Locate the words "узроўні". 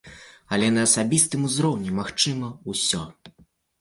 1.49-1.91